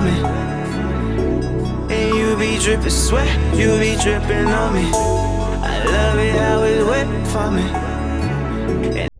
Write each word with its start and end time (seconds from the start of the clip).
me. 0.00 0.16
And 1.94 2.14
you 2.16 2.36
be 2.36 2.58
dripping 2.58 2.90
sweat, 2.90 3.28
you 3.56 3.78
be 3.78 3.96
dripping 4.02 4.46
on 4.46 4.74
me. 4.74 4.90
I 4.92 5.84
love 5.84 6.18
it 6.18 6.34
how 6.34 6.62
it's 6.62 6.84
wet 6.84 7.26
for 7.28 7.50
me. 7.50 9.13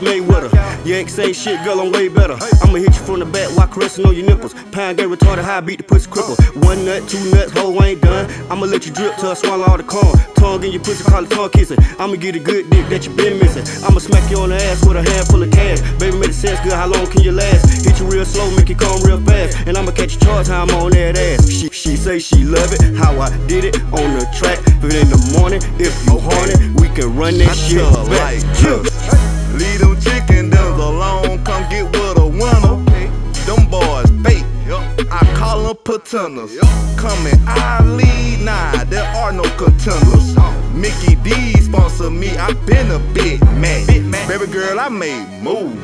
Floyd 0.00 0.22
Mayweather. 0.22 0.86
You 0.86 0.94
ain't 0.94 1.10
say 1.10 1.32
shit, 1.32 1.62
girl, 1.64 1.80
I'm 1.80 1.92
way 1.92 2.08
better. 2.08 2.36
I'ma 2.62 2.78
hit 2.78 2.94
you 2.94 3.02
from 3.04 3.20
the 3.20 3.26
back 3.26 3.54
while 3.56 3.68
caressing 3.68 4.06
on 4.06 4.14
your 4.16 4.26
nipples. 4.26 4.54
Pound 4.72 4.98
game 4.98 5.10
retarded, 5.10 5.44
how 5.44 5.58
I 5.58 5.60
beat 5.60 5.78
the 5.78 5.84
pussy 5.84 6.10
cripple. 6.10 6.36
One 6.64 6.84
nut, 6.84 7.08
two 7.08 7.22
nuts, 7.30 7.52
hoe 7.52 7.82
ain't 7.82 8.00
done. 8.00 8.30
I'ma 8.50 8.66
let 8.66 8.86
you 8.86 8.92
drip 8.92 9.16
till 9.16 9.30
I 9.30 9.34
swallow 9.34 9.64
all 9.64 9.76
the 9.76 9.82
corn. 9.82 10.18
Tongue 10.34 10.64
in 10.64 10.72
your 10.72 10.82
pussy, 10.82 11.04
call 11.04 11.24
it 11.24 11.30
tongue 11.30 11.50
kissing. 11.50 11.78
I'ma 11.98 12.16
get 12.16 12.36
a 12.36 12.38
good 12.38 12.70
dick 12.70 12.88
that 12.88 13.06
you 13.06 13.14
been 13.14 13.38
missing. 13.38 13.64
I'ma 13.84 13.98
smack 13.98 14.30
you 14.30 14.38
on 14.38 14.50
the 14.50 14.56
ass 14.56 14.84
with 14.86 14.96
a 14.96 15.02
handful 15.02 15.42
of 15.42 15.50
cash. 15.50 15.80
Baby, 15.98 16.18
make 16.18 16.30
it 16.30 16.34
sense 16.34 16.60
good, 16.60 16.72
how 16.72 16.86
long 16.86 17.06
can 17.06 17.22
you 17.22 17.32
last? 17.32 17.84
Hit 17.84 18.00
you 18.00 18.06
real 18.06 18.24
slow, 18.24 18.50
make 18.56 18.68
you 18.68 18.76
come 18.76 19.02
real 19.02 19.20
fast. 19.22 19.58
And 19.66 19.76
I'ma 19.76 19.92
catch 19.92 20.14
you 20.14 20.20
charge 20.20 20.46
time 20.46 20.70
on 20.70 20.92
that 20.92 21.18
ass. 21.18 21.48
She, 21.48 21.68
she 21.70 21.96
say 21.96 22.18
she 22.18 22.44
love 22.44 22.72
it, 22.72 22.96
how 22.96 23.18
I 23.20 23.28
did 23.46 23.64
it 23.64 23.76
on 23.92 24.16
the 24.16 24.26
track. 24.38 24.58
But 24.80 24.94
in 24.94 25.10
the 25.10 25.20
morning, 25.38 25.60
if 25.78 25.92
you 26.06 26.18
horny, 26.18 26.56
we 26.80 26.88
can 26.88 27.14
run 27.16 27.36
that 27.38 27.54
shit 27.56 27.84
back. 28.08 28.40
like. 28.40 29.19
Leave 29.60 29.80
them 29.80 30.00
chicken 30.00 30.48
dinners 30.48 30.78
alone, 30.78 31.44
come 31.44 31.68
get 31.68 31.84
with 31.84 32.16
a 32.16 32.26
winner. 32.26 32.76
Them 33.44 33.68
boys 33.68 34.08
fake, 34.24 34.46
I 35.12 35.34
call 35.36 35.64
them 35.64 35.76
pretenders. 35.84 36.58
Coming, 36.96 37.34
I 37.46 37.84
lead, 37.84 38.40
nah, 38.42 38.84
there 38.84 39.04
are 39.16 39.32
no 39.32 39.42
contenders. 39.58 40.34
Mickey 40.72 41.14
D 41.16 41.60
sponsor 41.60 42.10
me, 42.10 42.30
I 42.38 42.54
been 42.64 42.90
a 42.90 42.98
big 43.12 43.42
man. 43.58 43.86
Baby 44.26 44.46
girl, 44.50 44.80
I 44.80 44.88
made 44.88 45.42
moves. 45.42 45.76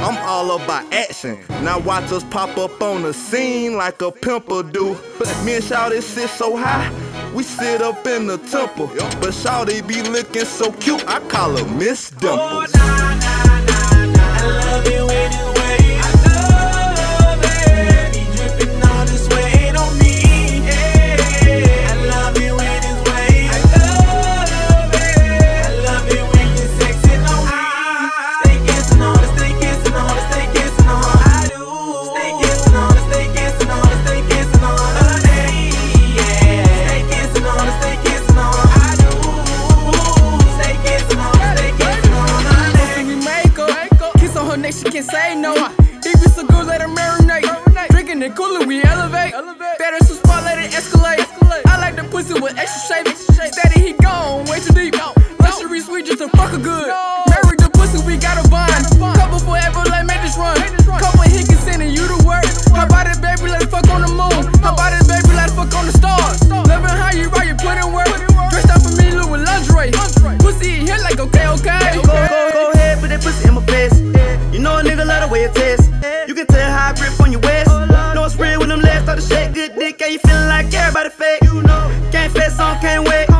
I'm 0.00 0.18
all 0.26 0.56
about 0.56 0.92
action. 0.92 1.38
Now 1.62 1.78
watch 1.78 2.10
us 2.10 2.24
pop 2.24 2.58
up 2.58 2.82
on 2.82 3.02
the 3.02 3.14
scene 3.14 3.76
like 3.76 4.02
a 4.02 4.10
pimper 4.10 4.64
do. 4.72 4.96
Me 5.44 5.54
and 5.56 5.64
Shawty 5.64 6.02
sit 6.02 6.28
so 6.28 6.56
high, 6.56 6.90
we 7.34 7.42
sit 7.42 7.82
up 7.82 8.06
in 8.06 8.26
the 8.26 8.38
temple. 8.38 8.86
But 8.86 9.32
Shawty 9.32 9.86
be 9.86 10.02
looking 10.02 10.44
so 10.44 10.72
cute, 10.72 11.04
I 11.08 11.20
call 11.28 11.56
her 11.56 11.66
Miss 11.76 12.10
Dimples. 12.10 12.70
Oh, 12.74 13.31
If 46.04 46.24
it's 46.24 46.34
so 46.34 46.46
good, 46.46 46.66
let 46.66 46.80
her 46.80 46.88
marinate. 46.88 47.46
Drinking 47.90 48.22
and 48.22 48.34
cooling, 48.36 48.66
we 48.68 48.82
elevate. 48.82 49.32
Better 49.78 50.04
some 50.04 50.16
spot, 50.16 50.44
let 50.44 50.58
it 50.58 50.72
escalate. 50.72 51.26
I 51.66 51.78
like 51.80 51.96
the 51.96 52.04
pussy 52.04 52.34
with 52.40 52.58
extra 52.58 53.04
shape. 53.04 53.16
Steady, 53.52 53.91
you 80.12 80.18
feeling 80.20 80.48
like 80.48 80.72
everybody 80.74 81.10
fake. 81.10 81.42
You 81.42 81.62
know, 81.62 81.84
can't 82.12 82.32
face 82.32 82.58
on, 82.60 82.78
can't 82.80 83.08
wait. 83.08 83.30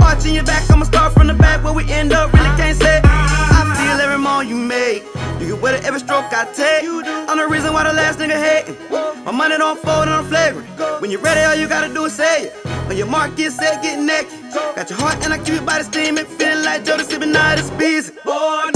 Arching 0.00 0.34
your 0.34 0.44
back, 0.44 0.70
I'ma 0.70 0.84
start 0.84 1.12
from 1.14 1.26
the 1.26 1.34
back. 1.34 1.64
Where 1.64 1.72
we 1.72 1.90
end 1.90 2.12
up, 2.12 2.32
really 2.32 2.54
can't 2.56 2.76
say. 2.76 3.00
I 3.04 3.74
feel 3.78 4.00
every 4.00 4.18
moment 4.18 4.48
you 4.48 4.56
make. 4.56 5.04
You 5.40 5.54
can 5.54 5.60
wear 5.60 5.74
it 5.74 5.84
every 5.84 6.00
stroke 6.00 6.26
I 6.30 6.44
take. 6.52 6.84
I'm 6.84 7.38
the 7.38 7.48
reason 7.48 7.72
why 7.72 7.84
the 7.84 7.92
last 7.92 8.18
nigga 8.18 8.36
hating. 8.36 8.76
My 9.24 9.32
money 9.32 9.56
don't 9.56 9.78
fold 9.78 10.06
and 10.08 10.10
I'm 10.10 10.24
flagrant. 10.24 10.68
When 11.00 11.10
you're 11.10 11.20
ready, 11.20 11.40
all 11.40 11.54
you 11.54 11.68
gotta 11.68 11.92
do 11.92 12.04
is 12.04 12.12
say 12.14 12.44
it. 12.44 12.52
When 12.86 12.96
your 12.96 13.06
mark 13.06 13.36
gets 13.36 13.56
set, 13.56 13.82
get 13.82 13.98
naked. 13.98 14.52
Got 14.76 14.90
your 14.90 14.98
heart 14.98 15.24
and 15.24 15.32
I 15.32 15.38
keep 15.38 15.54
your 15.54 15.62
body 15.62 15.84
steaming. 15.84 16.26
Feeling 16.26 16.64
like 16.64 16.84
Joe 16.84 16.98
sipping 16.98 17.34
out 17.34 17.56
this 17.56 17.70
busy. 17.70 18.12
Nah, 18.26 18.71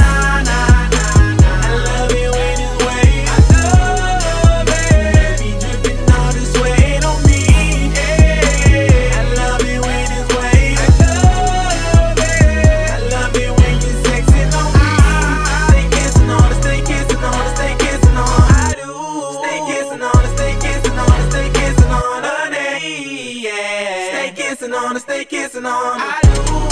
kissing 24.36 24.74
on 24.74 24.96
us, 24.96 25.04
they 25.04 25.24
kissing 25.24 25.64
on. 25.64 25.72
I 25.98 26.20
do. 26.22 26.65